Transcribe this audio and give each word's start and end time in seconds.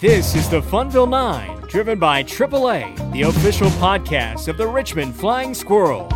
This 0.00 0.34
is 0.34 0.48
the 0.48 0.62
Funville 0.62 1.10
9, 1.10 1.68
driven 1.68 1.98
by 1.98 2.22
AAA, 2.22 3.12
the 3.12 3.20
official 3.20 3.68
podcast 3.72 4.48
of 4.48 4.56
the 4.56 4.66
Richmond 4.66 5.14
Flying 5.14 5.52
Squirrels. 5.52 6.10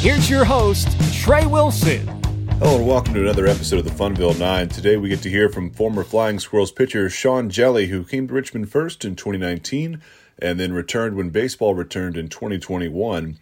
Here's 0.00 0.30
your 0.30 0.46
host, 0.46 0.88
Trey 1.12 1.44
Wilson. 1.44 2.06
Hello 2.52 2.78
and 2.78 2.86
welcome 2.86 3.12
to 3.12 3.20
another 3.20 3.46
episode 3.46 3.80
of 3.80 3.84
the 3.84 3.90
Funville 3.90 4.38
9. 4.38 4.70
Today 4.70 4.96
we 4.96 5.10
get 5.10 5.20
to 5.24 5.28
hear 5.28 5.50
from 5.50 5.68
former 5.72 6.04
Flying 6.04 6.38
Squirrels 6.38 6.72
pitcher 6.72 7.10
Sean 7.10 7.50
Hjelle, 7.50 7.86
who 7.86 8.02
came 8.02 8.28
to 8.28 8.32
Richmond 8.32 8.72
first 8.72 9.04
in 9.04 9.14
2019 9.14 10.00
and 10.38 10.58
then 10.58 10.72
returned 10.72 11.14
when 11.14 11.28
baseball 11.28 11.74
returned 11.74 12.16
in 12.16 12.30
2021. 12.30 13.36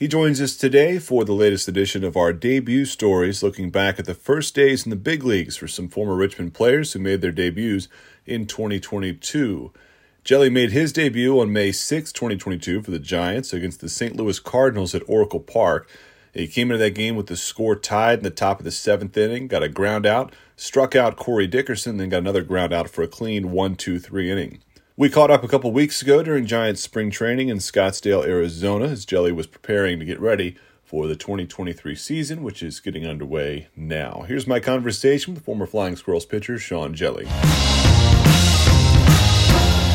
He 0.00 0.08
joins 0.08 0.40
us 0.40 0.56
today 0.56 0.98
for 0.98 1.26
the 1.26 1.34
latest 1.34 1.68
edition 1.68 2.04
of 2.04 2.16
our 2.16 2.32
debut 2.32 2.86
stories, 2.86 3.42
looking 3.42 3.68
back 3.68 3.98
at 3.98 4.06
the 4.06 4.14
first 4.14 4.54
days 4.54 4.86
in 4.86 4.88
the 4.88 4.96
big 4.96 5.24
leagues 5.24 5.58
for 5.58 5.68
some 5.68 5.88
former 5.88 6.14
Richmond 6.14 6.54
players 6.54 6.94
who 6.94 7.00
made 7.00 7.20
their 7.20 7.30
debuts 7.30 7.86
in 8.24 8.46
2022. 8.46 9.70
Hjelle 10.24 10.50
made 10.50 10.72
his 10.72 10.94
debut 10.94 11.38
on 11.38 11.52
May 11.52 11.70
6, 11.70 12.12
2022, 12.12 12.80
for 12.80 12.90
the 12.90 12.98
Giants 12.98 13.52
against 13.52 13.82
the 13.82 13.90
St. 13.90 14.16
Louis 14.16 14.40
Cardinals 14.40 14.94
at 14.94 15.02
Oracle 15.06 15.38
Park. 15.38 15.86
He 16.32 16.48
came 16.48 16.70
into 16.70 16.82
that 16.82 16.94
game 16.94 17.14
with 17.14 17.26
the 17.26 17.36
score 17.36 17.76
tied 17.76 18.20
in 18.20 18.24
the 18.24 18.30
top 18.30 18.58
of 18.58 18.64
the 18.64 18.70
seventh 18.70 19.18
inning, 19.18 19.48
got 19.48 19.62
a 19.62 19.68
ground 19.68 20.06
out, 20.06 20.34
struck 20.56 20.96
out 20.96 21.16
Corey 21.16 21.46
Dickerson, 21.46 21.98
then 21.98 22.08
got 22.08 22.20
another 22.20 22.42
ground 22.42 22.72
out 22.72 22.88
for 22.88 23.02
a 23.02 23.06
clean 23.06 23.50
1 23.50 23.76
2 23.76 23.98
3 23.98 24.30
inning. 24.30 24.60
We 25.00 25.08
caught 25.08 25.30
up 25.30 25.42
a 25.42 25.48
couple 25.48 25.72
weeks 25.72 26.02
ago 26.02 26.22
during 26.22 26.44
Giants 26.44 26.82
spring 26.82 27.10
training 27.10 27.48
in 27.48 27.56
Scottsdale, 27.56 28.22
Arizona, 28.26 28.84
as 28.88 29.06
Hjelle 29.06 29.34
was 29.34 29.46
preparing 29.46 29.98
to 29.98 30.04
get 30.04 30.20
ready 30.20 30.56
for 30.84 31.06
the 31.06 31.16
2023 31.16 31.94
season, 31.94 32.42
which 32.42 32.62
is 32.62 32.80
getting 32.80 33.06
underway 33.06 33.68
now. 33.74 34.26
Here's 34.28 34.46
my 34.46 34.60
conversation 34.60 35.32
with 35.32 35.42
former 35.42 35.64
Flying 35.64 35.96
Squirrels 35.96 36.26
pitcher 36.26 36.58
Sean 36.58 36.94
Hjelle. 36.94 37.26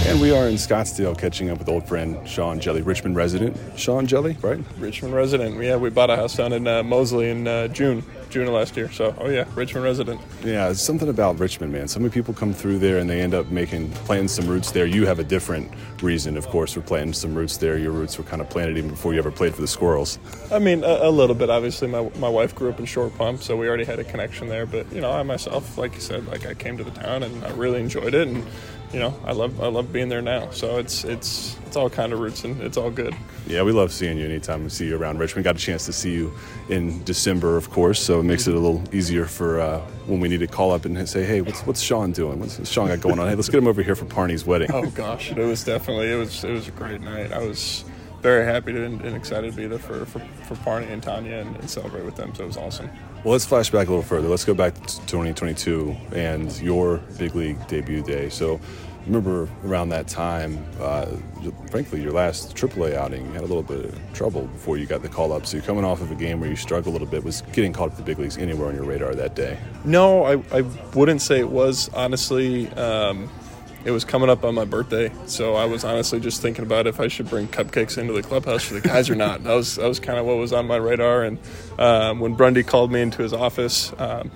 And 0.08 0.22
we 0.22 0.30
are 0.30 0.48
in 0.48 0.54
Scottsdale 0.54 1.18
catching 1.18 1.50
up 1.50 1.58
with 1.58 1.68
old 1.68 1.88
friend 1.88 2.16
Sean 2.30 2.59
Hjelle, 2.59 2.86
Richmond 2.86 3.16
resident. 3.16 3.57
Sean 3.76 4.05
Hjelle, 4.05 4.41
right? 4.43 4.63
Richmond 4.77 5.16
resident. 5.16 5.60
Yeah, 5.60 5.77
we 5.77 5.90
bought 5.90 6.12
a 6.12 6.16
house 6.16 6.35
down 6.35 6.54
in 6.54 6.68
uh, 6.68 6.84
Moseley 6.84 7.32
in 7.32 7.48
uh, 7.48 7.70
June, 7.70 8.04
June 8.30 8.48
of 8.48 8.54
last 8.54 8.77
year. 8.77 8.91
So, 8.91 9.15
oh 9.20 9.30
yeah, 9.30 9.46
Richmond 9.55 9.84
resident. 9.84 10.21
Yeah, 10.43 10.70
it's 10.70 10.80
something 10.80 11.10
about 11.10 11.40
Richmond, 11.40 11.74
man. 11.74 11.88
So 11.88 11.99
many 11.99 12.12
people 12.12 12.35
come 12.35 12.54
through 12.54 12.77
there 12.77 12.99
and 12.99 13.10
they 13.10 13.20
end 13.20 13.34
up 13.34 13.48
making 13.48 13.90
planting 14.05 14.27
some 14.27 14.46
roots 14.46 14.70
there. 14.70 14.85
You 14.85 15.07
have 15.07 15.18
a 15.18 15.24
different 15.24 15.71
reason, 16.04 16.37
of 16.37 16.46
course, 16.49 16.74
for 16.74 16.82
planting 16.82 17.13
some 17.13 17.34
roots 17.34 17.58
there. 17.58 17.76
Your 17.80 17.91
roots 17.91 18.20
were 18.20 18.26
kind 18.26 18.43
of 18.43 18.49
planted 18.49 18.77
even 18.77 18.91
before 18.91 19.13
you 19.13 19.18
ever 19.18 19.32
played 19.32 19.55
for 19.55 19.62
the 19.62 19.68
Squirrels. 19.68 20.20
I 20.52 20.60
mean, 20.60 20.84
a, 20.84 21.08
a 21.08 21.10
little 21.10 21.35
bit. 21.35 21.49
Obviously, 21.49 21.87
my, 21.87 22.08
my 22.20 22.30
wife 22.30 22.54
grew 22.54 22.70
up 22.70 22.80
in 22.80 22.85
Short 22.85 23.18
Pump, 23.18 23.41
so 23.41 23.58
we 23.58 23.68
already 23.68 23.85
had 23.85 23.98
a 23.98 24.04
connection 24.04 24.49
there. 24.49 24.68
But 24.68 24.91
you 24.93 25.02
know, 25.02 25.12
I 25.12 25.24
myself, 25.24 25.80
like 25.80 25.96
you 25.96 26.02
said, 26.02 26.27
like 26.27 26.46
I 26.46 26.54
came 26.54 26.77
to 26.77 26.84
the 26.84 26.91
town 26.91 27.24
and 27.24 27.43
I 27.43 27.49
really 27.54 27.80
enjoyed 27.80 28.13
it 28.13 28.27
and 28.27 28.46
you 28.96 29.01
know, 29.01 29.13
I 29.26 29.34
love 29.34 29.62
I 29.62 29.68
love 29.68 29.91
being 29.91 30.07
there 30.07 30.21
now. 30.21 30.49
So 30.51 30.77
it's 30.77 31.04
it's 31.04 31.57
it's 31.65 31.76
all 31.76 31.90
kind 31.90 32.13
of 32.13 32.20
roots 32.20 32.46
and 32.46 32.62
it's 32.62 32.77
all 32.77 32.90
good. 32.90 33.13
Yeah, 33.46 33.62
we 33.63 33.74
love 33.74 33.91
seeing 33.91 34.18
you 34.18 34.24
anytime 34.24 34.63
we 34.63 34.70
see 34.70 34.87
you 34.87 34.96
around 34.96 35.20
Richmond. 35.20 35.43
Got 35.43 35.57
a 35.57 35.60
chance 35.60 35.85
to 35.87 35.91
see 35.91 36.13
you 36.13 36.32
in 36.70 37.04
December, 37.04 37.57
of 37.57 37.70
course, 37.70 37.99
so 37.99 38.21
it 38.21 38.24
makes 38.24 38.48
it 38.48 38.55
a 38.55 38.57
little 38.57 38.82
easier 38.96 39.26
for 39.26 39.60
uh, 39.60 39.82
when 40.07 40.21
we 40.21 40.29
need 40.29 40.40
to 40.40 40.48
call 40.48 40.71
up 40.71 40.85
and 40.85 41.10
say, 41.10 41.26
"Hey, 41.26 41.41
what's 41.41 41.60
what's 41.68 41.82
Sean 41.82 42.13
doing? 42.13 42.40
What's 42.40 42.70
Sean 42.70 42.87
got 42.87 43.02
going 43.02 43.20
on? 43.20 43.27
Hey, 43.27 43.35
let's 43.35 43.49
get 43.49 43.57
him 43.57 43.68
over 43.68 43.84
here 43.84 43.96
for 43.96 44.05
Parney's 44.05 44.46
wedding." 44.46 44.71
Oh 44.71 44.90
gosh, 44.91 45.30
it 45.30 45.46
was 45.46 45.65
definitely 45.65 46.09
it 46.09 46.15
was 46.15 46.46
it 46.46 46.54
was 46.54 46.70
a 46.70 46.71
great 46.71 47.02
night. 47.02 47.34
I 47.34 47.40
was 47.40 47.84
very 48.26 48.43
happy 48.43 48.73
to, 48.73 48.84
and 48.84 49.15
excited 49.15 49.51
to 49.51 49.55
be 49.55 49.68
there 49.68 49.77
for, 49.77 50.04
for, 50.07 50.18
for 50.48 50.55
Parney 50.63 50.87
and 50.87 51.04
Tanya 51.04 51.35
and, 51.35 51.55
and, 51.57 51.70
celebrate 51.70 52.04
with 52.04 52.15
them. 52.15 52.34
So 52.34 52.43
it 52.43 52.48
was 52.48 52.57
awesome. 52.57 52.90
Well, 53.23 53.34
let's 53.34 53.45
flash 53.45 53.70
back 53.70 53.85
a 53.85 53.91
little 53.91 54.01
further. 54.01 54.27
Let's 54.27 54.43
go 54.43 54.55
back 54.55 54.73
to 54.73 54.81
2022 54.81 55.95
and 56.15 56.59
your 56.59 56.98
big 57.20 57.35
league 57.35 57.68
debut 57.68 58.01
day. 58.01 58.29
So 58.29 58.59
remember 59.05 59.48
around 59.63 59.90
that 59.90 60.07
time, 60.07 60.65
uh, 60.79 61.05
frankly, 61.70 62.01
your 62.01 62.13
last 62.13 62.55
AAA 62.55 62.96
outing, 62.96 63.27
you 63.27 63.31
had 63.34 63.43
a 63.43 63.46
little 63.46 63.62
bit 63.62 63.85
of 63.85 64.13
trouble 64.13 64.47
before 64.47 64.79
you 64.79 64.88
got 64.88 65.03
the 65.03 65.09
call 65.09 65.31
up. 65.31 65.46
So 65.46 65.57
you're 65.57 65.66
coming 65.68 65.85
off 65.85 66.01
of 66.01 66.09
a 66.09 66.16
game 66.16 66.40
where 66.40 66.50
you 66.50 66.56
struggled 66.56 66.88
a 66.88 66.97
little 66.97 67.07
bit. 67.07 67.24
Was 67.24 67.44
getting 67.53 67.74
called 67.74 67.91
up 67.91 67.97
to 67.97 68.02
the 68.02 68.08
big 68.08 68.18
leagues 68.18 68.40
anywhere 68.40 68.69
on 68.69 68.74
your 68.74 68.85
radar 68.85 69.14
that 69.14 69.35
day? 69.35 69.59
No, 69.84 70.24
I, 70.24 70.41
I 70.52 70.62
wouldn't 70.96 71.22
say 71.22 71.38
it 71.41 71.50
was. 71.50 71.91
Honestly, 71.94 72.69
um, 72.69 73.30
it 73.85 73.91
was 73.91 74.03
coming 74.03 74.29
up 74.29 74.44
on 74.44 74.56
my 74.56 74.66
birthday, 74.66 75.12
so 75.28 75.53
I 75.56 75.66
was 75.66 75.84
honestly 75.84 76.19
just 76.19 76.41
thinking 76.41 76.66
about 76.66 76.88
if 76.88 77.00
I 77.00 77.07
should 77.07 77.29
bring 77.29 77.47
cupcakes 77.47 78.00
into 78.00 78.13
the 78.13 78.23
clubhouse 78.23 78.63
for 78.63 78.73
the 78.73 78.81
guys 78.81 79.12
or 79.12 79.16
not. 79.16 79.44
That 79.44 79.53
was 79.53 79.75
that 79.75 79.88
was 79.88 80.00
kind 80.00 80.18
of 80.18 80.25
what 80.25 80.38
was 80.38 80.51
on 80.51 80.66
my 80.66 80.78
radar. 80.78 81.23
And 81.23 81.38
um, 81.78 82.19
when 82.19 82.35
Brundy 82.35 82.66
called 82.66 82.91
me 82.91 83.01
into 83.01 83.22
his 83.22 83.31
office, 83.31 83.94
um, 84.00 84.31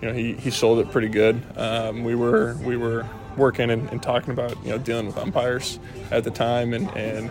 you 0.00 0.08
know, 0.08 0.14
he, 0.14 0.34
he 0.34 0.50
sold 0.50 0.78
it 0.78 0.90
pretty 0.92 1.08
good. 1.08 1.42
Um, 1.56 2.04
we 2.04 2.14
were 2.14 2.56
we 2.62 2.76
were 2.76 3.04
working 3.36 3.70
and, 3.70 3.88
and, 3.90 4.02
talking 4.02 4.30
about 4.32 4.56
you 4.62 4.70
know 4.70 4.78
dealing 4.78 5.06
with 5.06 5.16
umpires 5.16 5.78
at 6.10 6.22
the 6.22 6.30
time 6.30 6.72
and, 6.72 6.88
and 6.96 7.30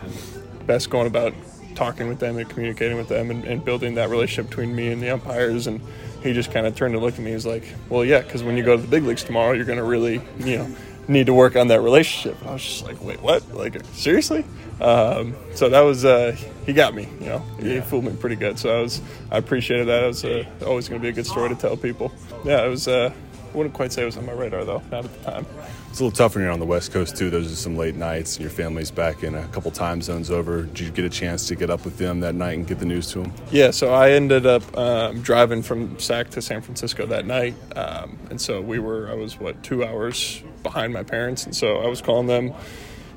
best 0.66 0.90
going 0.90 1.08
about 1.08 1.34
talking 1.76 2.08
with 2.08 2.20
them 2.20 2.38
and 2.38 2.50
communicating 2.50 2.98
with 2.98 3.08
them 3.08 3.32
and, 3.32 3.46
and 3.46 3.64
building 3.64 3.96
that 3.96 4.10
relationship 4.10 4.50
between 4.50 4.76
me 4.76 4.92
and 4.92 5.02
the 5.02 5.10
umpires 5.10 5.68
and 5.68 5.80
he 6.24 6.34
just 6.34 6.52
kind 6.52 6.66
of 6.66 6.76
turned 6.76 6.94
to 6.94 7.00
look 7.00 7.14
at 7.14 7.20
me 7.20 7.32
he's 7.32 7.46
like 7.46 7.64
well 7.90 8.04
yeah 8.04 8.20
because 8.20 8.44
when 8.44 8.58
you 8.58 8.64
go 8.64 8.76
to 8.76 8.82
the 8.82 8.88
big 8.88 9.04
leagues 9.04 9.24
tomorrow 9.24 9.54
you're 9.54 9.66
going 9.66 9.78
to 9.78 9.84
really 9.84 10.22
you 10.40 10.58
know 10.58 10.76
need 11.08 11.26
to 11.28 11.34
work 11.34 11.56
on 11.56 11.68
that 11.68 11.82
relationship. 11.82 12.40
And 12.42 12.50
i 12.50 12.54
was 12.54 12.64
just 12.64 12.86
like 12.86 13.02
wait 13.04 13.22
what? 13.22 13.54
Like 13.54 13.84
seriously? 13.94 14.46
Um, 14.80 15.36
so 15.54 15.70
that 15.70 15.82
was 15.82 16.06
uh, 16.06 16.36
he 16.66 16.74
got 16.74 16.96
me 16.96 17.08
you 17.20 17.28
know? 17.28 17.40
He 17.60 17.76
yeah. 17.76 17.82
fooled 17.82 18.06
me 18.06 18.16
pretty 18.16 18.36
good. 18.36 18.58
So 18.58 18.78
i 18.78 18.82
was 18.82 19.02
i 19.32 19.38
appreciated 19.38 19.88
that. 19.88 20.04
It 20.04 20.08
was 20.08 20.26
uh, 20.26 20.46
always 20.66 20.90
going 20.90 21.02
to 21.02 21.04
be 21.04 21.10
a 21.10 21.14
good 21.14 21.28
story 21.28 21.50
to 21.50 21.56
tell 21.56 21.78
people. 21.78 22.12
Yeah 22.44 22.66
it 22.66 22.70
was 22.70 22.88
uh, 22.88 23.12
I 23.54 23.58
wouldn't 23.58 23.76
quite 23.76 23.92
say 23.92 24.04
it 24.04 24.06
was 24.06 24.18
on 24.18 24.26
my 24.26 24.32
radar 24.32 24.64
though, 24.64 24.82
not 24.92 25.04
at 25.06 25.14
the 25.14 25.32
time. 25.32 25.46
It's 25.90 26.00
a 26.00 26.04
little 26.04 26.16
tougher 26.16 26.40
when 26.40 26.46
you're 26.46 26.54
on 26.54 26.60
the 26.60 26.66
West 26.66 26.94
Coast 26.94 27.18
too. 27.18 27.30
Those 27.30 27.52
are 27.52 27.56
some 27.56 27.76
late 27.76 27.96
nights, 27.96 28.38
and 28.38 28.42
your 28.42 28.50
family's 28.50 28.92
back 28.92 29.24
in 29.24 29.36
a 29.36 29.46
couple 29.50 29.72
time 29.72 30.02
zones 30.02 30.32
over. 30.32 30.64
Did 30.64 30.80
you 30.80 30.92
get 30.92 31.04
a 31.04 31.10
chance 31.10 31.48
to 31.50 31.56
get 31.56 31.70
up 31.70 31.84
with 31.84 31.98
them 31.98 32.22
that 32.22 32.34
night 32.34 32.54
and 32.54 32.66
get 32.66 32.80
the 32.80 32.86
news 32.86 33.12
to 33.12 33.24
them? 33.24 33.34
Yeah, 33.52 33.72
so 33.72 33.94
I 33.94 34.12
ended 34.12 34.46
up 34.46 34.78
um, 34.78 35.22
driving 35.22 35.62
from 35.62 36.00
Sac 36.00 36.30
to 36.30 36.42
San 36.42 36.62
Francisco 36.62 37.06
that 37.08 37.26
night, 37.26 37.56
um, 37.76 38.18
and 38.30 38.40
so 38.40 38.62
we 38.62 38.80
were. 38.80 39.10
I 39.10 39.16
was 39.16 39.38
what 39.38 39.62
two 39.64 39.84
hours 39.84 40.42
behind 40.64 40.94
my 40.94 41.04
parents, 41.04 41.46
and 41.46 41.54
so 41.54 41.80
I 41.80 41.88
was 41.88 42.02
calling 42.02 42.28
them 42.28 42.54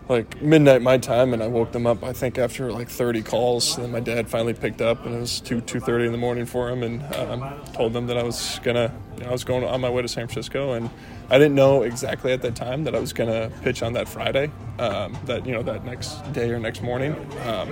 like 0.08 0.42
midnight 0.42 0.82
my 0.82 0.98
time 0.98 1.32
and 1.32 1.42
I 1.42 1.46
woke 1.46 1.72
them 1.72 1.86
up 1.86 2.04
I 2.04 2.12
think 2.12 2.38
after 2.38 2.70
like 2.70 2.88
30 2.88 3.22
calls. 3.22 3.76
And 3.76 3.84
then 3.84 3.92
my 3.92 4.00
dad 4.00 4.28
finally 4.28 4.54
picked 4.54 4.82
up 4.82 5.04
and 5.06 5.14
it 5.14 5.20
was 5.20 5.40
2 5.40 5.60
2:30 5.62 6.06
in 6.06 6.12
the 6.12 6.18
morning 6.18 6.46
for 6.46 6.68
him 6.68 6.82
and 6.82 7.02
um, 7.14 7.60
told 7.72 7.92
them 7.92 8.06
that 8.08 8.18
I 8.18 8.22
was 8.22 8.60
gonna 8.62 8.92
you 9.16 9.22
know, 9.22 9.28
I 9.28 9.32
was 9.32 9.44
going 9.44 9.64
on 9.64 9.80
my 9.80 9.90
way 9.90 10.02
to 10.02 10.08
San 10.08 10.26
Francisco. 10.26 10.72
And 10.72 10.90
I 11.30 11.38
didn't 11.38 11.54
know 11.54 11.82
exactly 11.82 12.32
at 12.32 12.42
that 12.42 12.54
time 12.54 12.84
that 12.84 12.94
I 12.94 12.98
was 12.98 13.12
gonna 13.12 13.50
pitch 13.62 13.82
on 13.82 13.94
that 13.94 14.08
Friday 14.08 14.50
um, 14.78 15.16
that 15.24 15.46
you 15.46 15.52
know 15.52 15.62
that 15.62 15.84
next 15.84 16.20
day 16.32 16.50
or 16.50 16.58
next 16.58 16.82
morning. 16.82 17.14
Um, 17.46 17.70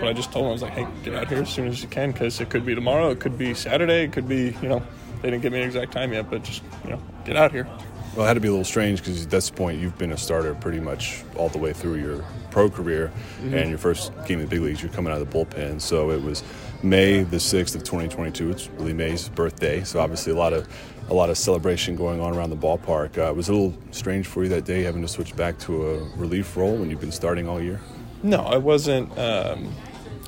but 0.00 0.08
I 0.08 0.12
just 0.12 0.32
told 0.32 0.44
them 0.44 0.50
I 0.50 0.52
was 0.52 0.62
like 0.62 0.72
hey 0.72 0.86
get 1.02 1.14
out 1.14 1.28
here 1.28 1.42
as 1.42 1.50
soon 1.50 1.68
as 1.68 1.82
you 1.82 1.88
can 1.88 2.12
because 2.12 2.40
it 2.40 2.48
could 2.48 2.64
be 2.64 2.74
tomorrow 2.74 3.10
it 3.10 3.20
could 3.20 3.36
be 3.36 3.54
Saturday 3.54 4.04
it 4.04 4.12
could 4.12 4.28
be 4.28 4.56
you 4.62 4.68
know 4.68 4.82
they 5.20 5.30
didn't 5.30 5.42
give 5.42 5.52
me 5.52 5.60
an 5.60 5.66
exact 5.66 5.92
time 5.92 6.12
yet 6.12 6.30
but 6.30 6.42
just 6.42 6.62
you 6.84 6.90
know 6.90 7.00
get 7.24 7.36
out 7.36 7.52
here 7.52 7.68
well, 8.14 8.24
it 8.24 8.28
had 8.28 8.34
to 8.34 8.40
be 8.40 8.48
a 8.48 8.50
little 8.50 8.64
strange 8.64 9.00
because 9.00 9.24
at 9.24 9.30
this 9.30 9.50
point 9.50 9.80
you've 9.80 9.98
been 9.98 10.12
a 10.12 10.16
starter 10.16 10.54
pretty 10.54 10.80
much 10.80 11.24
all 11.36 11.48
the 11.48 11.58
way 11.58 11.72
through 11.72 11.96
your 11.96 12.24
pro 12.50 12.70
career, 12.70 13.10
mm-hmm. 13.40 13.54
and 13.54 13.68
your 13.68 13.78
first 13.78 14.12
game 14.26 14.38
in 14.38 14.44
the 14.44 14.50
big 14.50 14.60
leagues, 14.60 14.82
you're 14.82 14.92
coming 14.92 15.12
out 15.12 15.20
of 15.20 15.28
the 15.28 15.36
bullpen. 15.36 15.80
So 15.80 16.10
it 16.10 16.22
was 16.22 16.44
May 16.82 17.22
the 17.22 17.40
sixth 17.40 17.74
of 17.74 17.82
2022. 17.82 18.50
It's 18.50 18.70
Willie 18.70 18.92
Mays' 18.92 19.28
birthday, 19.28 19.82
so 19.82 20.00
obviously 20.00 20.32
a 20.32 20.36
lot 20.36 20.52
of 20.52 20.68
a 21.10 21.14
lot 21.14 21.28
of 21.28 21.36
celebration 21.36 21.96
going 21.96 22.20
on 22.20 22.34
around 22.34 22.50
the 22.50 22.56
ballpark. 22.56 23.18
Uh, 23.18 23.30
it 23.30 23.36
was 23.36 23.48
a 23.48 23.52
little 23.52 23.74
strange 23.90 24.26
for 24.26 24.42
you 24.42 24.48
that 24.50 24.64
day 24.64 24.82
having 24.82 25.02
to 25.02 25.08
switch 25.08 25.34
back 25.36 25.58
to 25.58 25.90
a 25.90 26.04
relief 26.16 26.56
role 26.56 26.76
when 26.76 26.90
you've 26.90 27.00
been 27.00 27.12
starting 27.12 27.48
all 27.48 27.60
year. 27.60 27.80
No, 28.22 28.38
I 28.38 28.56
wasn't. 28.56 29.16
Um, 29.18 29.74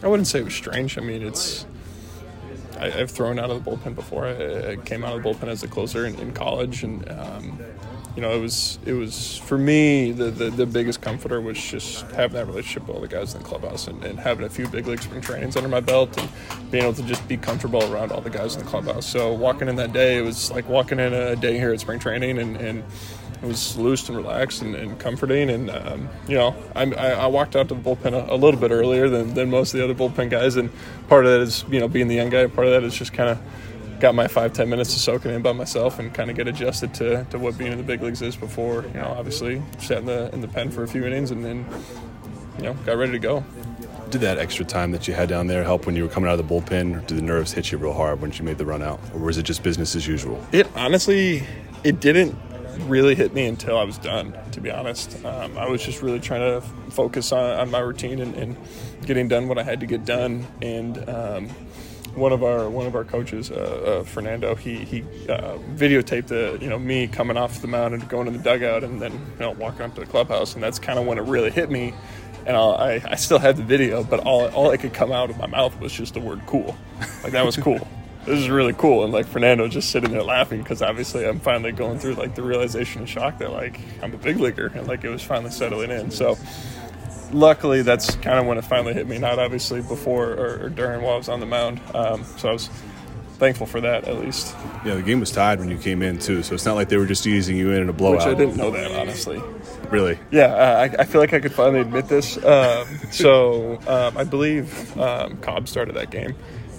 I 0.02 0.08
wouldn't 0.08 0.26
say 0.26 0.40
it 0.40 0.44
was 0.44 0.54
strange. 0.54 0.98
I 0.98 1.00
mean, 1.00 1.22
it's 1.22 1.66
I, 2.78 2.90
have 2.90 3.10
thrown 3.10 3.38
out 3.38 3.50
of 3.50 3.64
the 3.64 3.70
bullpen 3.70 3.94
before. 3.94 4.26
I, 4.26 4.72
I, 4.72 4.76
came 4.76 5.04
out 5.04 5.16
of 5.16 5.22
the 5.22 5.28
bullpen 5.28 5.48
as 5.48 5.62
a 5.62 5.68
closer 5.68 6.06
in, 6.06 6.14
in 6.16 6.32
college, 6.32 6.82
and 6.82 7.08
um, 7.10 7.58
you 8.16 8.22
know, 8.22 8.32
it 8.32 8.40
was 8.40 8.78
it 8.86 8.94
was 8.94 9.36
for 9.36 9.58
me 9.58 10.10
the, 10.10 10.30
the, 10.30 10.48
the 10.48 10.64
biggest 10.64 11.02
comforter 11.02 11.38
was 11.40 11.62
just 11.62 12.10
having 12.12 12.34
that 12.36 12.46
relationship 12.46 12.88
with 12.88 12.96
all 12.96 13.02
the 13.02 13.08
guys 13.08 13.34
in 13.34 13.42
the 13.42 13.46
clubhouse 13.46 13.88
and, 13.88 14.02
and, 14.04 14.18
having 14.18 14.46
a 14.46 14.48
few 14.48 14.66
big 14.68 14.86
league 14.86 15.02
spring 15.02 15.20
trainings 15.20 15.54
under 15.54 15.68
my 15.68 15.80
belt 15.80 16.16
and 16.18 16.30
being 16.70 16.84
able 16.84 16.94
to 16.94 17.02
just 17.02 17.26
be 17.28 17.36
comfortable 17.36 17.82
around 17.92 18.12
all 18.12 18.22
the 18.22 18.30
guys 18.30 18.56
in 18.56 18.64
the 18.64 18.66
clubhouse. 18.66 19.06
So 19.06 19.34
walking 19.34 19.68
in 19.68 19.76
that 19.76 19.92
day, 19.92 20.16
it 20.16 20.22
was 20.22 20.50
like 20.50 20.66
walking 20.66 20.98
in 20.98 21.12
a 21.12 21.36
day 21.36 21.58
here 21.58 21.74
at 21.74 21.80
spring 21.80 21.98
training, 21.98 22.38
and, 22.38 22.56
and 22.56 22.84
it 23.42 23.46
was 23.46 23.76
loose 23.76 24.08
and 24.08 24.16
relaxed 24.16 24.62
and, 24.62 24.74
and 24.74 24.98
comforting. 24.98 25.50
And 25.50 25.70
um, 25.70 26.08
you 26.28 26.36
know, 26.36 26.54
I, 26.74 26.84
I, 26.92 27.26
walked 27.26 27.56
out 27.56 27.68
to 27.68 27.74
the 27.74 27.80
bullpen 27.80 28.12
a, 28.12 28.34
a, 28.34 28.36
little 28.36 28.58
bit 28.58 28.70
earlier 28.70 29.08
than, 29.08 29.34
than 29.34 29.50
most 29.50 29.74
of 29.74 29.78
the 29.78 29.84
other 29.84 29.94
bullpen 29.94 30.30
guys, 30.30 30.56
and 30.56 30.70
part 31.08 31.26
of 31.26 31.32
that 31.32 31.40
is 31.40 31.64
you 31.70 31.80
know 31.80 31.88
being 31.88 32.08
the 32.08 32.14
young 32.14 32.30
guy. 32.30 32.46
Part 32.46 32.66
of 32.66 32.72
that 32.72 32.84
is 32.84 32.94
just 32.94 33.12
kind 33.12 33.30
of 33.30 33.40
got 34.00 34.14
my 34.14 34.28
five 34.28 34.52
ten 34.52 34.68
minutes 34.68 34.94
to 34.94 35.00
soak 35.00 35.26
it 35.26 35.30
in 35.30 35.42
by 35.42 35.52
myself 35.52 35.98
and 35.98 36.12
kind 36.12 36.30
of 36.30 36.36
get 36.36 36.48
adjusted 36.48 36.92
to, 36.94 37.24
to 37.30 37.38
what 37.38 37.56
being 37.56 37.72
in 37.72 37.78
the 37.78 37.84
big 37.84 38.02
leagues 38.02 38.22
is 38.22 38.36
before 38.36 38.84
you 38.84 38.94
know 38.94 39.14
obviously 39.16 39.62
sat 39.78 39.98
in 39.98 40.06
the 40.06 40.32
in 40.32 40.40
the 40.40 40.48
pen 40.48 40.70
for 40.70 40.82
a 40.82 40.88
few 40.88 41.04
innings 41.04 41.30
and 41.30 41.44
then 41.44 41.66
you 42.58 42.64
know 42.64 42.74
got 42.84 42.96
ready 42.96 43.12
to 43.12 43.18
go. 43.18 43.44
Did 44.10 44.20
that 44.20 44.38
extra 44.38 44.64
time 44.64 44.92
that 44.92 45.08
you 45.08 45.14
had 45.14 45.28
down 45.28 45.48
there 45.48 45.64
help 45.64 45.84
when 45.84 45.96
you 45.96 46.04
were 46.04 46.08
coming 46.08 46.30
out 46.30 46.38
of 46.38 46.48
the 46.48 46.54
bullpen, 46.54 46.96
or 46.96 47.00
did 47.00 47.18
the 47.18 47.22
nerves 47.22 47.52
hit 47.52 47.72
you 47.72 47.78
real 47.78 47.92
hard 47.92 48.20
when 48.20 48.30
you 48.30 48.44
made 48.44 48.56
the 48.56 48.64
run 48.64 48.80
out, 48.80 49.00
or 49.12 49.20
was 49.20 49.36
it 49.36 49.42
just 49.42 49.64
business 49.64 49.96
as 49.96 50.06
usual? 50.06 50.40
It 50.52 50.68
honestly, 50.76 51.42
it 51.82 51.98
didn't 51.98 52.36
really 52.82 53.14
hit 53.14 53.34
me 53.34 53.46
until 53.46 53.78
I 53.78 53.84
was 53.84 53.98
done. 53.98 54.36
To 54.52 54.60
be 54.60 54.70
honest, 54.70 55.24
um, 55.24 55.56
I 55.58 55.68
was 55.68 55.82
just 55.82 56.02
really 56.02 56.20
trying 56.20 56.40
to 56.40 56.60
focus 56.90 57.32
on, 57.32 57.58
on 57.58 57.70
my 57.70 57.80
routine 57.80 58.20
and, 58.20 58.34
and, 58.34 58.56
getting 59.04 59.28
done 59.28 59.46
what 59.46 59.56
I 59.56 59.62
had 59.62 59.78
to 59.80 59.86
get 59.86 60.04
done. 60.04 60.44
And 60.62 61.08
um, 61.08 61.48
one 62.16 62.32
of 62.32 62.42
our 62.42 62.68
one 62.68 62.86
of 62.86 62.96
our 62.96 63.04
coaches, 63.04 63.50
uh, 63.50 64.00
uh, 64.00 64.04
Fernando, 64.04 64.54
he 64.54 64.84
he 64.84 65.02
uh, 65.28 65.58
videotaped 65.76 66.26
the 66.26 66.58
you 66.60 66.68
know 66.68 66.78
me 66.78 67.06
coming 67.06 67.36
off 67.36 67.60
the 67.60 67.68
mound 67.68 67.94
and 67.94 68.08
going 68.08 68.24
to 68.24 68.32
the 68.32 68.42
dugout 68.42 68.82
and 68.82 69.00
then 69.00 69.12
you 69.12 69.38
know 69.38 69.52
walking 69.52 69.82
up 69.82 69.94
to 69.94 70.00
the 70.00 70.06
clubhouse, 70.06 70.54
and 70.54 70.62
that's 70.62 70.78
kind 70.78 70.98
of 70.98 71.06
when 71.06 71.18
it 71.18 71.22
really 71.22 71.50
hit 71.50 71.70
me. 71.70 71.94
And 72.46 72.56
I, 72.56 73.02
I 73.04 73.16
still 73.16 73.40
had 73.40 73.56
the 73.56 73.64
video, 73.64 74.04
but 74.04 74.20
all 74.20 74.46
all 74.48 74.70
that 74.70 74.78
could 74.78 74.94
come 74.94 75.12
out 75.12 75.30
of 75.30 75.38
my 75.38 75.46
mouth 75.46 75.78
was 75.80 75.92
just 75.92 76.14
the 76.14 76.20
word 76.20 76.40
"cool." 76.46 76.76
Like 77.22 77.32
that 77.32 77.44
was 77.44 77.56
cool. 77.56 77.86
this 78.26 78.40
is 78.40 78.50
really 78.50 78.72
cool. 78.72 79.04
And 79.04 79.12
like 79.12 79.26
Fernando 79.26 79.68
just 79.68 79.90
sitting 79.90 80.10
there 80.10 80.22
laughing 80.22 80.62
because 80.62 80.82
obviously 80.82 81.26
I'm 81.26 81.40
finally 81.40 81.72
going 81.72 81.98
through 81.98 82.14
like 82.14 82.34
the 82.34 82.42
realization 82.42 83.02
and 83.02 83.08
shock 83.08 83.38
that 83.38 83.52
like 83.52 83.80
I'm 84.02 84.12
a 84.12 84.18
big 84.18 84.38
leaguer 84.38 84.72
and 84.74 84.86
like 84.86 85.04
it 85.04 85.08
was 85.08 85.22
finally 85.22 85.52
settling 85.52 85.90
in. 85.90 86.10
So 86.10 86.36
luckily 87.32 87.82
that's 87.82 88.16
kind 88.16 88.38
of 88.38 88.46
when 88.46 88.58
it 88.58 88.64
finally 88.64 88.94
hit 88.94 89.06
me, 89.06 89.18
not 89.18 89.38
obviously 89.38 89.80
before 89.80 90.32
or, 90.32 90.64
or 90.64 90.68
during 90.68 91.02
while 91.02 91.14
I 91.14 91.18
was 91.18 91.28
on 91.28 91.38
the 91.38 91.46
mound. 91.46 91.80
Um, 91.94 92.24
so 92.36 92.48
I 92.48 92.52
was 92.52 92.68
thankful 93.38 93.66
for 93.66 93.80
that 93.80 94.08
at 94.08 94.18
least. 94.18 94.56
Yeah, 94.84 94.94
the 94.94 95.02
game 95.02 95.20
was 95.20 95.30
tied 95.30 95.60
when 95.60 95.70
you 95.70 95.78
came 95.78 96.02
in 96.02 96.18
too, 96.18 96.42
so 96.42 96.54
it's 96.54 96.64
not 96.64 96.74
like 96.74 96.88
they 96.88 96.96
were 96.96 97.06
just 97.06 97.26
easing 97.28 97.56
you 97.56 97.70
in 97.70 97.82
in 97.82 97.88
a 97.88 97.92
blowout. 97.92 98.26
Which 98.26 98.26
I 98.26 98.34
didn't 98.34 98.56
know 98.56 98.72
that 98.72 98.90
honestly. 98.90 99.40
Really? 99.90 100.18
Yeah, 100.32 100.46
uh, 100.46 100.88
I, 100.98 101.02
I, 101.02 101.04
feel 101.04 101.20
like 101.20 101.32
I 101.32 101.38
could 101.38 101.52
finally 101.52 101.80
admit 101.80 102.08
this. 102.08 102.42
Um, 102.44 102.88
so 103.12 103.78
um, 103.86 104.16
I 104.16 104.24
believe 104.24 104.98
um, 104.98 105.36
Cobb 105.36 105.68
started 105.68 105.94
that 105.94 106.10
game 106.10 106.34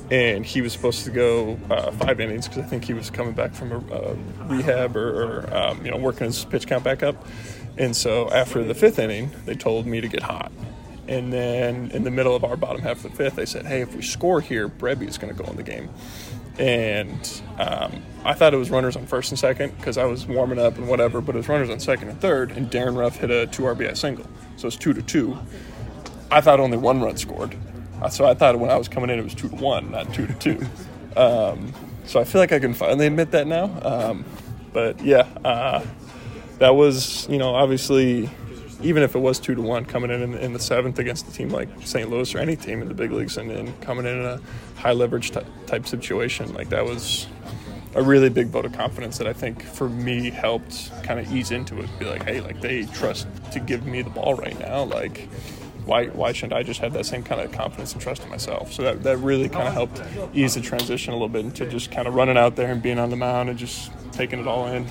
and 0.09 0.45
he 0.45 0.61
was 0.61 0.73
supposed 0.73 1.03
to 1.05 1.11
go 1.11 1.59
uh, 1.69 1.91
five 1.91 2.19
innings 2.19 2.47
because 2.47 2.63
I 2.63 2.67
think 2.67 2.85
he 2.85 2.93
was 2.93 3.09
coming 3.09 3.33
back 3.33 3.53
from 3.53 3.71
a, 3.71 3.77
a 3.77 4.15
rehab 4.45 4.95
or, 4.95 5.23
or 5.43 5.55
um, 5.55 5.85
you 5.85 5.91
know 5.91 5.97
working 5.97 6.25
his 6.25 6.45
pitch 6.45 6.67
count 6.67 6.83
back 6.83 7.03
up. 7.03 7.25
And 7.77 7.95
so 7.95 8.29
after 8.31 8.63
the 8.63 8.73
fifth 8.73 8.99
inning, 8.99 9.31
they 9.45 9.53
told 9.53 9.85
me 9.85 10.01
to 10.01 10.07
get 10.07 10.23
hot. 10.23 10.51
And 11.07 11.31
then 11.31 11.91
in 11.91 12.03
the 12.03 12.11
middle 12.11 12.35
of 12.35 12.43
our 12.43 12.57
bottom 12.57 12.81
half 12.81 13.05
of 13.05 13.11
the 13.11 13.17
fifth, 13.17 13.35
they 13.35 13.45
said, 13.45 13.65
"Hey, 13.65 13.81
if 13.81 13.95
we 13.95 14.01
score 14.01 14.41
here, 14.41 14.67
Brebby 14.67 15.07
is 15.07 15.17
going 15.17 15.35
to 15.35 15.41
go 15.41 15.49
in 15.49 15.55
the 15.55 15.63
game." 15.63 15.89
And 16.59 17.41
um, 17.59 18.01
I 18.25 18.33
thought 18.33 18.53
it 18.53 18.57
was 18.57 18.71
runners 18.71 18.95
on 18.95 19.05
first 19.05 19.31
and 19.31 19.37
second 19.37 19.77
because 19.77 19.97
I 19.97 20.05
was 20.05 20.25
warming 20.25 20.57
up 20.57 20.77
and 20.77 20.87
whatever, 20.87 21.21
but 21.21 21.35
it 21.35 21.37
was 21.37 21.47
runners 21.47 21.69
on 21.69 21.79
second 21.79 22.09
and 22.09 22.19
third. 22.19 22.51
And 22.51 22.69
Darin 22.69 22.95
Ruf 22.95 23.17
hit 23.17 23.29
a 23.29 23.45
two 23.47 23.63
RBI 23.63 23.95
single, 23.95 24.25
so 24.55 24.67
it's 24.67 24.75
two 24.75 24.93
to 24.93 25.01
two. 25.01 25.37
I 26.29 26.41
thought 26.41 26.59
only 26.59 26.77
one 26.77 27.01
run 27.01 27.15
scored, 27.15 27.53
uh, 27.53 27.66
so 28.09 28.25
I 28.25 28.33
thought 28.33 28.59
when 28.59 28.69
I 28.69 28.77
was 28.77 28.87
coming 28.87 29.09
in, 29.09 29.19
it 29.19 29.23
was 29.23 29.33
two 29.33 29.49
to 29.49 29.55
one, 29.55 29.91
not 29.91 30.13
two 30.13 30.27
to 30.27 30.33
two. 30.33 30.65
Um, 31.15 31.73
so 32.05 32.19
I 32.19 32.23
feel 32.23 32.39
like 32.39 32.51
I 32.51 32.59
can 32.59 32.73
finally 32.73 33.07
admit 33.07 33.31
that 33.31 33.47
now. 33.47 33.71
Um, 33.81 34.25
but 34.71 35.03
yeah, 35.03 35.27
uh, 35.43 35.83
that 36.59 36.75
was 36.75 37.27
you 37.29 37.37
know 37.37 37.55
obviously 37.55 38.29
even 38.83 39.01
if 39.01 39.15
it 39.15 39.19
was 39.19 39.39
two 39.39 39.55
to 39.55 39.61
one 39.61 39.85
coming 39.85 40.11
in, 40.11 40.21
in 40.21 40.33
in, 40.35 40.53
the 40.53 40.59
seventh 40.59 40.99
against 40.99 41.27
a 41.27 41.31
team 41.31 41.49
like 41.49 41.67
St. 41.83 42.09
Louis 42.09 42.33
or 42.35 42.37
any 42.37 42.55
team 42.55 42.81
in 42.81 42.87
the 42.87 42.93
big 42.93 43.11
leagues 43.11 43.37
and, 43.37 43.49
and 43.49 43.81
coming 43.81 44.05
in 44.05 44.19
in 44.19 44.25
a 44.25 44.39
high 44.75 44.91
leverage 44.91 45.31
t- 45.31 45.39
type 45.65 45.87
situation 45.87 46.53
like 46.53 46.69
that 46.69 46.85
was 46.85 47.27
a 47.95 48.01
really 48.01 48.29
big 48.29 48.47
vote 48.47 48.65
of 48.65 48.73
confidence 48.73 49.17
that 49.17 49.25
I 49.27 49.33
think 49.33 49.63
for 49.63 49.89
me 49.89 50.29
helped 50.29 50.91
kind 51.03 51.19
of 51.19 51.33
ease 51.33 51.49
into 51.49 51.79
it. 51.79 51.89
Be 51.97 52.05
like, 52.05 52.23
hey, 52.23 52.41
like 52.41 52.61
they 52.61 52.85
trust 52.85 53.27
to 53.53 53.59
give 53.59 53.87
me 53.87 54.03
the 54.03 54.11
ball 54.11 54.35
right 54.35 54.57
now. 54.59 54.83
Like 54.83 55.27
why 55.87 56.07
why 56.07 56.33
shouldn't 56.33 56.53
I 56.53 56.63
just 56.63 56.79
have 56.81 56.93
that 56.93 57.05
same 57.05 57.23
kind 57.23 57.41
of 57.41 57.51
confidence 57.51 57.93
and 57.93 58.01
trust 58.01 58.23
in 58.23 58.29
myself? 58.29 58.73
So 58.73 58.83
that, 58.83 59.03
that 59.03 59.17
really 59.17 59.49
kind 59.49 59.67
of 59.67 59.73
helped 59.73 60.01
ease 60.33 60.55
the 60.55 60.61
transition 60.61 61.13
a 61.13 61.15
little 61.15 61.29
bit 61.29 61.45
into 61.45 61.65
just 61.65 61.91
kind 61.91 62.07
of 62.07 62.13
running 62.13 62.37
out 62.37 62.55
there 62.55 62.71
and 62.71 62.81
being 62.81 62.99
on 62.99 63.09
the 63.09 63.15
mound 63.15 63.49
and 63.49 63.57
just 63.57 63.91
taking 64.11 64.39
it 64.39 64.47
all 64.47 64.67
in. 64.67 64.85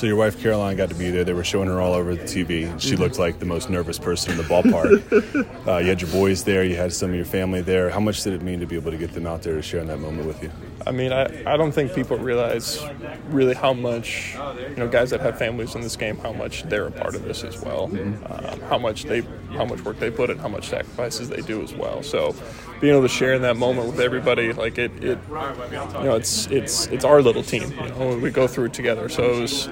So 0.00 0.06
your 0.06 0.16
wife 0.16 0.40
Caroline 0.40 0.78
got 0.78 0.88
to 0.88 0.94
be 0.94 1.10
there. 1.10 1.24
They 1.24 1.34
were 1.34 1.44
showing 1.44 1.68
her 1.68 1.78
all 1.78 1.92
over 1.92 2.14
the 2.14 2.24
TV. 2.24 2.80
She 2.80 2.92
mm-hmm. 2.92 3.02
looked 3.02 3.18
like 3.18 3.38
the 3.38 3.44
most 3.44 3.68
nervous 3.68 3.98
person 3.98 4.32
in 4.32 4.38
the 4.38 4.44
ballpark. 4.44 5.66
uh, 5.68 5.76
you 5.76 5.88
had 5.88 6.00
your 6.00 6.10
boys 6.10 6.42
there. 6.42 6.64
You 6.64 6.74
had 6.74 6.94
some 6.94 7.10
of 7.10 7.16
your 7.16 7.26
family 7.26 7.60
there. 7.60 7.90
How 7.90 8.00
much 8.00 8.22
did 8.22 8.32
it 8.32 8.40
mean 8.40 8.60
to 8.60 8.66
be 8.66 8.76
able 8.76 8.92
to 8.92 8.96
get 8.96 9.12
them 9.12 9.26
out 9.26 9.42
there 9.42 9.56
to 9.56 9.60
share 9.60 9.80
in 9.80 9.88
that 9.88 9.98
moment 9.98 10.26
with 10.26 10.42
you? 10.42 10.50
I 10.86 10.92
mean, 10.92 11.12
I, 11.12 11.42
I 11.44 11.58
don't 11.58 11.72
think 11.72 11.94
people 11.94 12.16
realize 12.16 12.82
really 13.28 13.52
how 13.52 13.74
much 13.74 14.34
you 14.70 14.76
know 14.76 14.88
guys 14.88 15.10
that 15.10 15.20
have 15.20 15.36
families 15.36 15.74
in 15.74 15.82
this 15.82 15.96
game 15.96 16.16
how 16.16 16.32
much 16.32 16.62
they're 16.62 16.86
a 16.86 16.90
part 16.90 17.14
of 17.14 17.24
this 17.24 17.44
as 17.44 17.60
well. 17.60 17.88
Mm-hmm. 17.88 18.32
Um, 18.32 18.60
how 18.70 18.78
much 18.78 19.04
they 19.04 19.20
how 19.50 19.66
much 19.66 19.84
work 19.84 19.98
they 19.98 20.10
put 20.10 20.30
in, 20.30 20.38
how 20.38 20.48
much 20.48 20.70
sacrifices 20.70 21.28
they 21.28 21.42
do 21.42 21.60
as 21.60 21.74
well. 21.74 22.02
So 22.02 22.34
being 22.80 22.94
able 22.94 23.02
to 23.02 23.08
share 23.08 23.34
in 23.34 23.42
that 23.42 23.58
moment 23.58 23.88
with 23.88 24.00
everybody, 24.00 24.54
like 24.54 24.78
it, 24.78 24.92
it 25.04 25.18
you 25.28 26.04
know, 26.04 26.16
it's 26.16 26.46
it's 26.46 26.86
it's 26.86 27.04
our 27.04 27.20
little 27.20 27.42
team. 27.42 27.70
You 27.72 27.88
know, 27.90 28.16
we 28.16 28.30
go 28.30 28.46
through 28.46 28.66
it 28.66 28.72
together. 28.72 29.10
So 29.10 29.34
it 29.34 29.40
was 29.40 29.68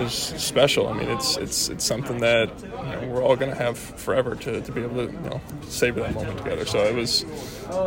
is 0.00 0.12
special. 0.12 0.88
I 0.88 0.94
mean, 0.94 1.08
it's 1.08 1.36
it's 1.36 1.68
it's 1.68 1.84
something 1.84 2.18
that 2.20 2.50
you 2.62 2.68
know, 2.68 3.08
we're 3.12 3.22
all 3.22 3.36
going 3.36 3.50
to 3.50 3.56
have 3.56 3.78
forever 3.78 4.34
to, 4.36 4.60
to 4.60 4.72
be 4.72 4.82
able 4.82 5.06
to 5.06 5.12
you 5.12 5.20
know 5.20 5.40
savor 5.68 6.00
that 6.00 6.14
moment 6.14 6.38
together. 6.38 6.64
So 6.66 6.78
it 6.84 6.94
was 6.94 7.24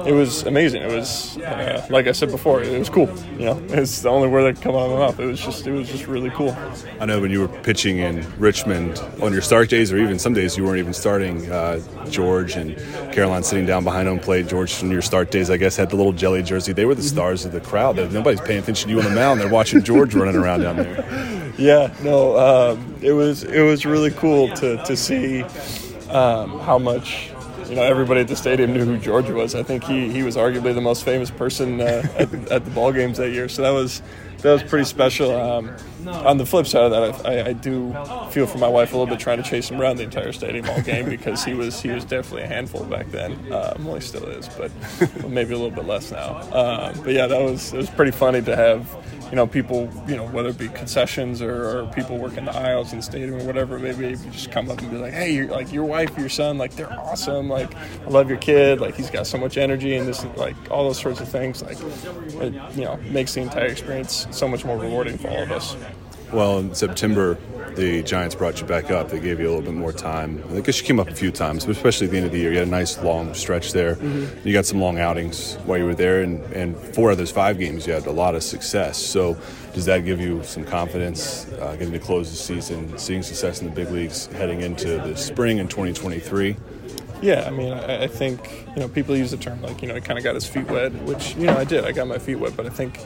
it 0.06 0.14
was 0.14 0.44
amazing. 0.44 0.84
It 0.84 0.92
was 0.92 1.38
uh, 1.38 1.86
like 1.90 2.08
I 2.08 2.12
said 2.12 2.32
before, 2.32 2.62
it 2.64 2.78
was 2.78 2.90
cool. 2.90 3.10
You 3.38 3.46
know, 3.46 3.64
it's 3.70 4.02
the 4.02 4.10
only 4.10 4.28
word 4.28 4.44
that 4.44 4.56
could 4.56 4.64
come 4.64 4.76
out 4.76 4.90
of 4.90 4.92
my 4.92 5.00
mouth. 5.00 5.20
It 5.20 5.26
was 5.26 5.40
just 5.40 5.68
it 5.68 5.72
was 5.72 5.90
just 5.90 6.08
really 6.08 6.30
cool. 6.32 6.56
I 7.00 7.06
know 7.06 7.20
when 7.22 7.32
you 7.32 7.42
were 7.42 7.48
pitching 7.48 7.98
in 7.98 8.26
Richmond 8.40 9.00
on 9.22 9.34
your 9.34 9.42
start 9.42 9.70
days, 9.70 9.92
or 9.92 9.98
even 9.98 10.20
some 10.20 10.34
days 10.34 10.58
you 10.58 10.64
weren't 10.64 10.80
even 10.80 10.94
starting. 10.94 11.52
Uh, 11.52 11.80
George 12.10 12.56
and 12.56 12.76
Caroline 13.14 13.44
sitting 13.44 13.66
down 13.66 13.84
behind 13.84 14.08
home 14.08 14.20
plate. 14.20 14.48
George 14.48 14.82
on 14.84 14.92
your 14.92 15.02
start 15.02 15.32
days, 15.32 15.50
I 15.50 15.58
guess, 15.58 15.76
had 15.76 15.90
the 15.90 15.96
little 15.96 16.14
Hjelle 16.14 16.44
jersey. 16.46 16.74
They 16.74 16.86
were 16.86 16.96
the 16.96 17.04
stars 17.04 17.46
of 17.46 17.52
the 17.52 17.62
crowd. 17.62 17.96
Nobody's 17.96 18.42
paying 18.42 18.60
attention 18.60 18.90
to 18.90 18.96
you 18.96 19.02
on 19.02 19.06
the 19.06 19.16
mound. 19.16 19.40
They're 19.40 19.50
watching 19.50 19.84
George 19.84 20.14
running 20.14 20.36
around 20.36 20.62
down 20.62 20.78
there. 20.78 21.40
yeah, 21.58 21.94
no, 22.02 22.38
um, 22.38 22.96
it 23.02 23.14
was 23.14 23.44
it 23.44 23.62
was 23.62 23.86
really 23.86 24.12
cool 24.12 24.50
to 24.56 24.78
to 24.84 24.96
see 24.96 25.44
um, 26.10 26.60
how 26.60 26.78
much 26.80 27.32
you 27.70 27.76
know 27.76 27.84
everybody 27.84 28.22
at 28.22 28.28
the 28.28 28.36
stadium 28.36 28.74
knew 28.74 28.86
who 28.86 28.98
George 28.98 29.30
was. 29.30 29.56
I 29.56 29.64
think 29.64 29.84
he 29.84 30.10
he 30.10 30.24
was 30.24 30.36
arguably 30.36 30.74
the 30.74 30.82
most 30.82 31.04
famous 31.04 31.30
person 31.32 31.82
uh, 31.82 32.04
at, 32.18 32.32
the, 32.32 32.54
at 32.54 32.66
the 32.66 32.72
ball 32.72 32.92
games 32.92 33.18
that 33.18 33.32
year. 33.32 33.48
So 33.50 33.62
that 33.62 33.72
was 33.72 34.02
that 34.44 34.52
was 34.52 34.64
pretty 34.64 34.86
special. 34.86 35.32
Um, 35.36 35.76
on 36.06 36.38
the 36.38 36.46
flip 36.46 36.68
side 36.68 36.92
of 36.92 36.92
that, 36.92 37.26
I, 37.26 37.50
I, 37.50 37.54
do 37.54 37.94
feel 38.30 38.46
for 38.46 38.58
my 38.58 38.68
wife 38.68 38.92
a 38.92 38.98
little 38.98 39.08
bit 39.08 39.22
trying 39.22 39.42
to 39.42 39.50
chase 39.50 39.72
him 39.72 39.80
around 39.80 39.96
the 39.96 40.04
entire 40.04 40.34
stadium 40.34 40.70
all 40.70 40.82
game 40.82 41.10
because 41.10 41.46
he 41.46 41.54
was 41.54 41.82
he 41.82 41.90
was 41.90 42.04
definitely 42.04 42.44
a 42.44 42.48
handful 42.48 42.84
back 42.84 43.10
then. 43.10 43.32
Um, 43.54 43.86
well, 43.86 43.96
he 43.96 44.02
still 44.02 44.26
is, 44.26 44.50
but 44.50 44.70
maybe 45.30 45.54
a 45.54 45.58
little 45.58 45.72
bit 45.72 45.86
less 45.86 46.12
now. 46.12 46.42
Um, 46.52 47.02
but 47.04 47.14
yeah, 47.14 47.28
that 47.28 47.42
was 47.42 47.74
it 47.74 47.78
was 47.78 47.90
pretty 47.90 48.12
funny 48.12 48.42
to 48.42 48.56
have 48.56 48.86
you 49.30 49.36
know, 49.36 49.48
people, 49.48 49.90
you 50.08 50.16
know, 50.16 50.28
whether 50.28 50.50
it 50.50 50.58
be 50.58 50.70
concessions 50.70 51.42
or, 51.42 51.80
or 51.80 51.88
people 51.94 52.18
working 52.18 52.46
the 52.46 52.56
aisles 52.56 52.92
in 52.92 53.00
the 53.00 53.04
stadium 53.04 53.42
or 53.42 53.46
whatever, 53.46 53.80
maybe 53.80 54.16
just 54.32 54.52
come 54.52 54.70
up 54.70 54.80
and 54.82 54.92
be 54.92 54.98
like, 54.98 55.14
hey, 55.14 55.44
like 55.44 55.72
your 55.72 55.86
wife, 55.86 56.18
your 56.18 56.30
son, 56.30 56.58
like 56.58 56.76
they're 56.76 56.92
awesome. 56.92 57.50
Like 57.50 57.74
I 57.76 58.10
love 58.10 58.30
your 58.30 58.38
kid. 58.38 58.80
Like 58.80 58.96
he's 58.96 59.10
got 59.10 59.28
so 59.28 59.38
much 59.38 59.58
energy 59.58 59.96
and 59.96 60.08
this, 60.08 60.24
like 60.36 60.56
all 60.70 60.84
those 60.86 61.00
sorts 61.00 61.20
of 61.20 61.28
things. 61.28 61.62
Like 61.64 61.78
it, 61.80 62.54
you 62.76 62.86
know, 62.86 62.98
makes 63.10 63.34
the 63.34 63.42
entire 63.42 63.68
experience 63.68 64.28
so 64.32 64.48
much 64.48 64.66
more 64.66 64.78
rewarding 64.78 65.18
for 65.18 65.30
all 65.30 65.44
of 65.44 65.52
us. 65.52 65.76
Well, 66.32 66.60
in 66.60 66.74
September, 66.74 67.38
the 67.76 68.04
Giants 68.04 68.36
brought 68.36 68.62
you 68.62 68.68
back 68.68 68.92
up. 68.92 69.10
They 69.10 69.20
gave 69.20 69.40
you 69.40 69.48
a 69.48 69.52
little 69.52 69.64
bit 69.64 69.74
more 69.74 69.92
time. 69.92 70.44
I 70.52 70.62
guess 70.62 70.80
you 70.80 70.86
came 70.86 71.00
up 71.00 71.10
a 71.10 71.16
few 71.16 71.32
times, 71.32 71.66
but 71.66 71.76
especially 71.76 72.06
at 72.06 72.12
the 72.12 72.18
end 72.18 72.26
of 72.26 72.32
the 72.32 72.40
year. 72.40 72.52
You 72.52 72.60
had 72.60 72.68
a 72.68 72.72
nice 72.72 73.02
long 73.02 73.34
stretch 73.34 73.72
there. 73.74 73.96
Mm-hmm. 73.96 74.48
You 74.48 74.54
got 74.54 74.66
some 74.66 74.80
long 74.80 75.00
outings 75.00 75.56
while 75.66 75.78
you 75.78 75.86
were 75.86 75.96
there, 75.96 76.22
and, 76.22 76.42
and 76.54 76.78
four 76.78 77.12
of 77.12 77.18
those 77.18 77.32
five 77.32 77.60
games, 77.60 77.88
you 77.88 77.94
had 77.94 78.06
a 78.06 78.12
lot 78.12 78.36
of 78.36 78.44
success. 78.44 78.98
So, 78.98 79.38
does 79.74 79.86
that 79.86 80.06
give 80.06 80.20
you 80.20 80.44
some 80.44 80.64
confidence 80.64 81.48
uh, 81.54 81.76
getting 81.78 81.94
to 81.94 82.00
close 82.00 82.30
the 82.30 82.38
season, 82.38 82.98
seeing 82.98 83.24
success 83.24 83.62
in 83.62 83.70
the 83.70 83.74
big 83.74 83.90
leagues 83.90 84.28
heading 84.28 84.62
into 84.62 84.98
the 85.00 85.16
spring 85.16 85.58
in 85.58 85.68
2023? 85.68 86.56
Yeah, 87.24 87.46
I 87.48 87.52
mean, 87.52 87.72
I, 87.72 88.04
I 88.04 88.08
think 88.08 88.66
you 88.76 88.82
know 88.82 88.90
people 88.90 89.16
use 89.16 89.32
the 89.32 89.38
term 89.38 89.62
like 89.62 89.82
you 89.82 89.88
know 89.88 89.96
he 89.96 90.02
kind 90.02 90.18
of 90.18 90.26
got 90.26 90.36
his 90.36 90.46
feet 90.46 90.68
wet, 90.68 90.92
which 91.04 91.36
you 91.36 91.46
know 91.46 91.58
I 91.58 91.64
did. 91.64 91.86
I 91.86 91.94
got 91.94 92.08
my 92.08 92.20
feet 92.20 92.36
wet, 92.36 92.56
but 92.56 92.66
I 92.66 92.70
think 92.70 93.00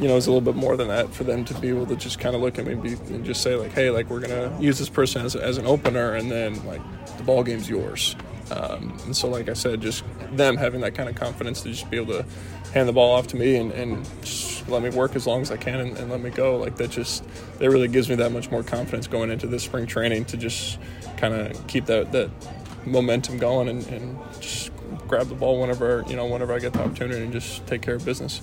you 0.00 0.08
know, 0.08 0.16
it's 0.16 0.26
a 0.26 0.30
little 0.30 0.42
bit 0.42 0.56
more 0.56 0.76
than 0.76 0.88
that 0.88 1.12
for 1.14 1.24
them 1.24 1.44
to 1.46 1.54
be 1.54 1.68
able 1.68 1.86
to 1.86 1.96
just 1.96 2.18
kind 2.18 2.34
of 2.34 2.42
look 2.42 2.58
at 2.58 2.66
me 2.66 2.72
and, 2.72 3.24
just 3.24 3.42
say 3.42 3.54
like, 3.54 3.72
hey, 3.72 3.90
like 3.90 4.10
we're 4.10 4.20
gonna 4.20 4.56
use 4.60 4.78
this 4.78 4.88
person 4.88 5.24
as, 5.24 5.34
as 5.34 5.58
an 5.58 5.66
opener, 5.66 6.14
and 6.14 6.30
then 6.30 6.64
like 6.66 6.82
the 7.16 7.22
ball 7.22 7.42
game's 7.42 7.68
yours. 7.68 8.14
Um, 8.50 8.96
and 9.04 9.16
so, 9.16 9.28
like 9.28 9.48
I 9.48 9.54
said, 9.54 9.80
just 9.80 10.04
them 10.32 10.56
having 10.56 10.80
that 10.82 10.94
kind 10.94 11.08
of 11.08 11.16
confidence 11.16 11.62
to 11.62 11.70
just 11.70 11.90
be 11.90 11.96
able 11.96 12.12
to 12.14 12.26
hand 12.72 12.88
the 12.88 12.92
ball 12.92 13.14
off 13.14 13.26
to 13.28 13.36
me 13.36 13.56
and, 13.56 13.72
and 13.72 14.06
let 14.68 14.82
me 14.82 14.90
work 14.90 15.16
as 15.16 15.26
long 15.26 15.42
as 15.42 15.50
I 15.50 15.56
can 15.56 15.80
and, 15.80 15.96
and 15.96 16.10
let 16.10 16.20
me 16.20 16.30
go. 16.30 16.56
Like 16.56 16.76
that 16.76 16.90
just 16.90 17.24
that 17.58 17.70
really 17.70 17.88
gives 17.88 18.08
me 18.08 18.16
that 18.16 18.32
much 18.32 18.50
more 18.50 18.62
confidence 18.62 19.06
going 19.06 19.30
into 19.30 19.46
this 19.46 19.64
spring 19.64 19.86
training 19.86 20.26
to 20.26 20.36
just 20.36 20.78
kind 21.16 21.34
of 21.34 21.66
keep 21.66 21.86
that 21.86 22.12
that 22.12 22.30
momentum 22.84 23.38
going 23.38 23.68
and, 23.68 23.86
and 23.88 24.18
just 24.40 24.70
grab 25.08 25.28
the 25.28 25.34
ball 25.34 25.60
whenever 25.60 26.04
you 26.08 26.16
know 26.16 26.26
whenever 26.26 26.52
I 26.52 26.58
get 26.58 26.72
the 26.72 26.82
opportunity 26.82 27.22
and 27.22 27.32
just 27.32 27.66
take 27.66 27.82
care 27.82 27.94
of 27.94 28.04
business. 28.04 28.42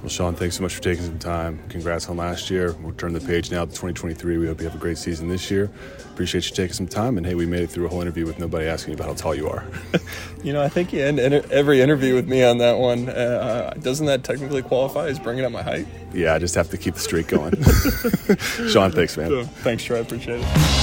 Well, 0.00 0.08
Sean, 0.08 0.34
thanks 0.36 0.56
so 0.56 0.62
much 0.62 0.76
for 0.76 0.80
taking 0.82 1.04
some 1.04 1.18
time. 1.18 1.58
Congrats 1.68 2.08
on 2.08 2.16
last 2.16 2.50
year. 2.50 2.72
We'll 2.80 2.92
turn 2.92 3.12
the 3.12 3.20
page 3.20 3.50
now 3.50 3.64
to 3.64 3.70
2023. 3.70 4.38
We 4.38 4.46
hope 4.46 4.60
you 4.60 4.66
have 4.66 4.76
a 4.76 4.78
great 4.78 4.96
season 4.96 5.28
this 5.28 5.50
year. 5.50 5.70
Appreciate 6.12 6.48
you 6.48 6.54
taking 6.54 6.72
some 6.74 6.86
time. 6.86 7.16
And 7.16 7.26
hey, 7.26 7.34
we 7.34 7.46
made 7.46 7.62
it 7.62 7.70
through 7.70 7.86
a 7.86 7.88
whole 7.88 8.00
interview 8.00 8.24
with 8.24 8.38
nobody 8.38 8.66
asking 8.66 8.92
you 8.92 8.96
about 8.96 9.08
how 9.08 9.14
tall 9.14 9.34
you 9.34 9.48
are. 9.48 9.64
you 10.44 10.52
know, 10.52 10.62
I 10.62 10.68
think 10.68 10.92
you 10.92 11.00
end 11.00 11.18
every 11.18 11.80
interview 11.80 12.14
with 12.14 12.28
me 12.28 12.44
on 12.44 12.58
that 12.58 12.78
one. 12.78 13.08
Uh, 13.08 13.74
doesn't 13.80 14.06
that 14.06 14.22
technically 14.22 14.62
qualify 14.62 15.08
as 15.08 15.18
bringing 15.18 15.44
up 15.44 15.50
my 15.50 15.62
height? 15.62 15.86
Yeah, 16.12 16.32
I 16.34 16.38
just 16.38 16.54
have 16.54 16.70
to 16.70 16.78
keep 16.78 16.94
the 16.94 17.00
streak 17.00 17.26
going. 17.26 17.54
Sean, 18.70 18.92
thanks, 18.92 19.16
man. 19.16 19.46
thanks, 19.46 19.82
Trey. 19.82 19.98
I 19.98 20.02
appreciate 20.02 20.40
it. 20.40 20.77